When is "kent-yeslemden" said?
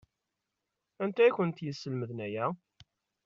1.35-2.19